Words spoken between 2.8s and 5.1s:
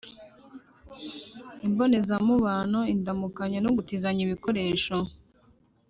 indamukanyo no, gutizanya ibikoresho,